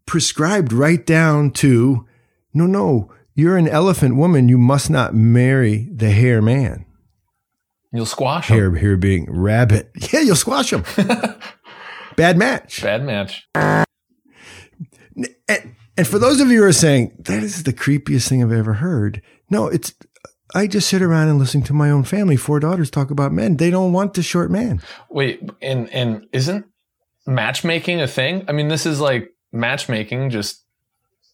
[0.05, 2.05] prescribed right down to
[2.53, 4.49] no, no, you're an elephant woman.
[4.49, 6.85] You must not marry the hare man.
[7.91, 8.57] You'll squash him.
[8.57, 9.91] Hare, hare being rabbit.
[10.13, 10.83] Yeah, you'll squash him.
[12.15, 12.81] Bad match.
[12.81, 13.47] Bad match.
[13.55, 13.77] And,
[15.97, 18.75] and for those of you who are saying, that is the creepiest thing I've ever
[18.75, 19.21] heard.
[19.49, 19.93] No, it's,
[20.53, 23.57] I just sit around and listen to my own family, four daughters talk about men.
[23.57, 24.81] They don't want the short man.
[25.09, 26.65] Wait, and, and isn't
[27.25, 28.45] matchmaking a thing?
[28.47, 30.63] I mean, this is like matchmaking, just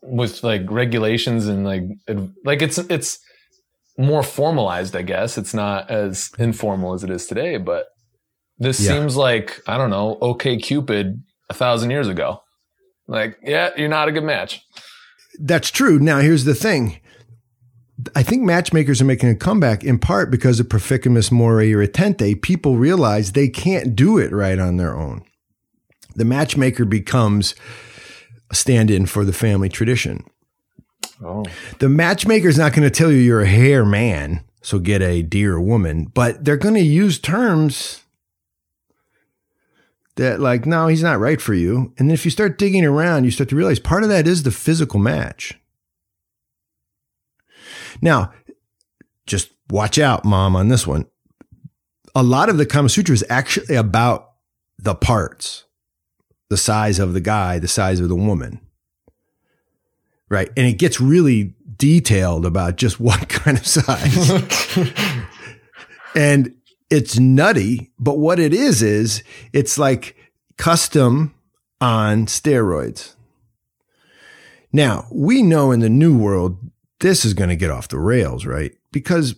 [0.07, 1.83] with like regulations and like
[2.43, 3.19] like it's it's
[3.97, 5.37] more formalized, I guess.
[5.37, 7.87] It's not as informal as it is today, but
[8.57, 8.91] this yeah.
[8.91, 12.41] seems like I don't know, OK Cupid a thousand years ago.
[13.07, 14.61] Like, yeah, you're not a good match.
[15.39, 15.99] That's true.
[15.99, 16.99] Now here's the thing.
[18.15, 22.41] I think matchmakers are making a comeback in part because of Proficimus More Irritante.
[22.41, 25.23] People realize they can't do it right on their own.
[26.15, 27.55] The matchmaker becomes
[28.51, 30.23] stand in for the family tradition.
[31.23, 31.45] Oh.
[31.79, 35.21] The matchmaker is not going to tell you you're a hare man, so get a
[35.21, 38.01] deer woman, but they're going to use terms
[40.15, 41.93] that, like, no, he's not right for you.
[41.97, 44.43] And then if you start digging around, you start to realize part of that is
[44.43, 45.59] the physical match.
[48.01, 48.33] Now,
[49.25, 51.05] just watch out, mom, on this one.
[52.13, 54.31] A lot of the Kama Sutra is actually about
[54.77, 55.64] the parts,
[56.49, 58.59] the size of the guy, the size of the woman.
[60.29, 60.49] Right.
[60.57, 64.31] And it gets really detailed about just what kind of size.
[66.15, 66.55] and
[66.89, 69.23] it's nutty, but what it is, is
[69.53, 70.15] it's like
[70.57, 71.33] custom
[71.81, 73.15] on steroids.
[74.71, 76.57] Now, we know in the new world,
[76.99, 78.73] this is going to get off the rails, right?
[78.91, 79.35] Because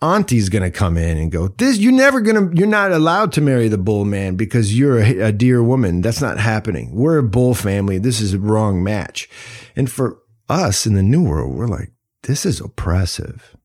[0.00, 3.32] auntie's going to come in and go, this, you're never going to, you're not allowed
[3.32, 6.00] to marry the bull man because you're a, a deer woman.
[6.00, 6.94] That's not happening.
[6.94, 7.98] We're a bull family.
[7.98, 9.28] This is a wrong match.
[9.74, 10.18] And for
[10.48, 11.92] us in the new world, we're like,
[12.22, 13.56] this is oppressive.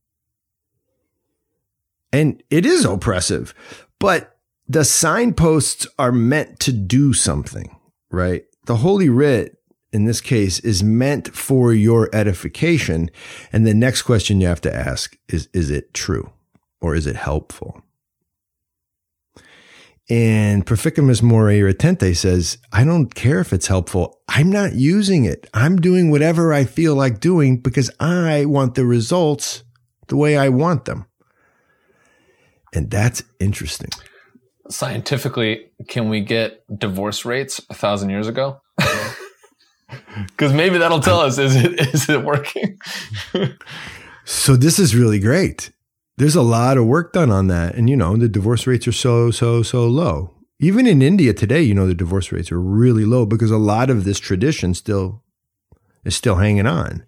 [2.12, 3.54] And it is oppressive,
[4.00, 7.76] but the signposts are meant to do something,
[8.12, 8.44] right?
[8.66, 9.58] The Holy Writ
[9.94, 13.10] in this case is meant for your edification.
[13.54, 16.32] And the next question you have to ask is, is it true
[16.82, 17.82] or is it helpful?
[20.10, 24.20] And Proficimus More Irritante says, I don't care if it's helpful.
[24.28, 25.50] I'm not using it.
[25.54, 29.64] I'm doing whatever I feel like doing because I want the results
[30.08, 31.06] the way I want them.
[32.74, 33.92] And that's interesting.
[34.70, 38.60] Scientifically, can we get divorce rates a thousand years ago?
[40.28, 42.80] Because maybe that'll tell us is it is it working?
[44.26, 45.72] so this is really great.
[46.18, 48.92] There's a lot of work done on that, and you know the divorce rates are
[48.92, 50.36] so so so low.
[50.60, 53.90] Even in India today, you know the divorce rates are really low because a lot
[53.90, 55.24] of this tradition still
[56.04, 57.06] is still hanging on.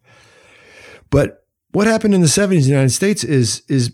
[1.10, 3.94] But what happened in the 70s in the United States is is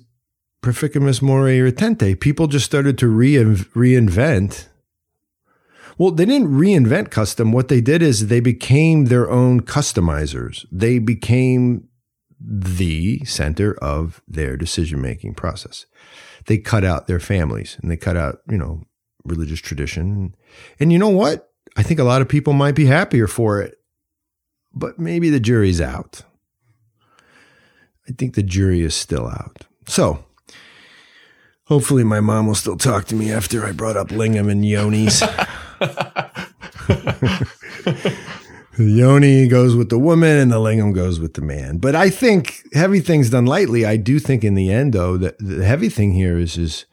[0.62, 2.20] Proficimus More Irritante.
[2.20, 4.68] People just started to re- reinvent
[6.02, 7.52] well, they didn't reinvent custom.
[7.52, 10.66] What they did is they became their own customizers.
[10.72, 11.90] They became
[12.40, 15.86] the center of their decision making process.
[16.48, 18.82] They cut out their families and they cut out, you know,
[19.26, 20.34] religious tradition.
[20.80, 21.52] And you know what?
[21.78, 23.76] I think a lot of people might be happier for it,
[24.74, 26.24] but maybe the jury's out.
[28.10, 29.68] I think the jury is still out.
[29.88, 30.26] So,
[31.66, 35.22] hopefully, my mom will still talk to me after I brought up lingam and yonis.
[35.82, 38.18] the
[38.78, 41.78] yoni goes with the woman and the lingam goes with the man.
[41.78, 43.86] But I think heavy things done lightly.
[43.86, 46.86] I do think in the end, though, that the heavy thing here is is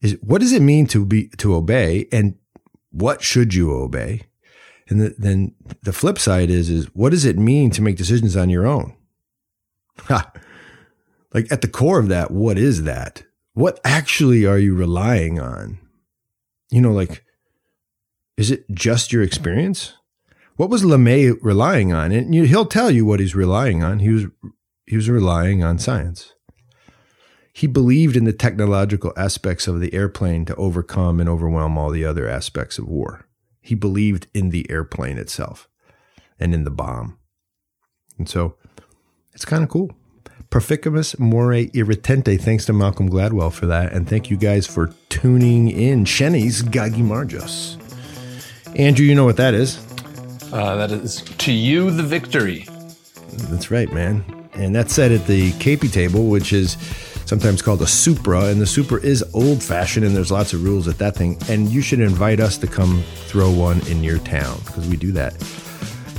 [0.00, 2.36] is what does it mean to be to obey, and
[2.90, 4.22] what should you obey?
[4.88, 8.36] And the, then the flip side is is what does it mean to make decisions
[8.36, 8.94] on your own?
[9.98, 10.30] Ha.
[11.32, 13.24] Like at the core of that, what is that?
[13.54, 15.78] What actually are you relying on?
[16.70, 17.24] You know, like
[18.36, 19.94] is it just your experience?
[20.56, 22.12] What was LeMay relying on?
[22.12, 23.98] And he'll tell you what he's relying on.
[24.00, 24.24] He was
[24.86, 26.32] he was relying on science.
[27.52, 32.04] He believed in the technological aspects of the airplane to overcome and overwhelm all the
[32.04, 33.26] other aspects of war.
[33.60, 35.68] He believed in the airplane itself
[36.38, 37.18] and in the bomb.
[38.18, 38.56] And so
[39.32, 39.90] it's kind of cool.
[40.50, 42.40] Proficimus More Irritante.
[42.40, 43.92] Thanks to Malcolm Gladwell for that.
[43.92, 46.04] And thank you guys for tuning in.
[46.04, 47.78] Sheni's Gagi Marjos.
[48.76, 49.78] Andrew, you know what that is?
[50.52, 52.66] Uh, that is to you the victory.
[53.48, 54.22] That's right, man.
[54.52, 56.76] And that's said at the KP table, which is
[57.24, 58.44] sometimes called a Supra.
[58.44, 61.38] And the Supra is old fashioned, and there's lots of rules at that thing.
[61.48, 65.10] And you should invite us to come throw one in your town because we do
[65.12, 65.38] that.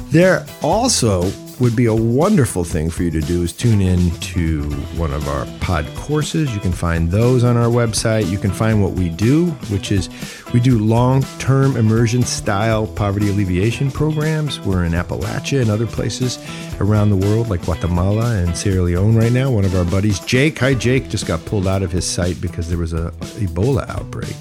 [0.09, 1.29] There also
[1.59, 4.63] would be a wonderful thing for you to do is tune in to
[4.95, 6.53] one of our pod courses.
[6.53, 8.29] You can find those on our website.
[8.29, 10.09] You can find what we do, which is
[10.53, 14.59] we do long term immersion style poverty alleviation programs.
[14.59, 16.37] We're in Appalachia and other places
[16.79, 19.49] around the world, like Guatemala and Sierra Leone right now.
[19.49, 22.69] One of our buddies, Jake, hi Jake, just got pulled out of his site because
[22.69, 24.35] there was a Ebola outbreak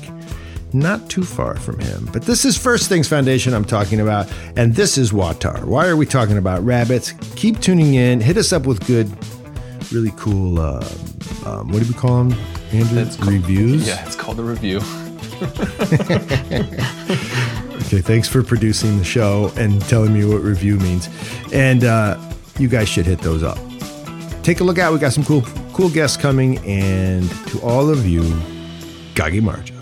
[0.72, 2.08] not too far from him.
[2.12, 5.64] But this is First Things Foundation I'm talking about, and this is WAWTAR.
[5.64, 7.12] Why are we talking about rabbits?
[7.36, 8.20] Keep tuning in.
[8.20, 9.10] Hit us up with good,
[9.92, 10.86] really cool, uh,
[11.44, 12.38] um, what do we call them,
[12.72, 13.00] Andrew?
[13.00, 13.84] It's Reviews?
[13.84, 14.78] Called, yeah, it's called a review.
[17.86, 21.08] okay, thanks for producing the show and telling me what review means.
[21.52, 22.18] And uh,
[22.58, 23.58] you guys should hit those up.
[24.42, 24.92] take a look out.
[24.92, 25.42] We got some cool,
[25.72, 26.58] cool guests coming.
[26.66, 28.22] And to all of you,
[29.14, 29.75] Gagi Marge.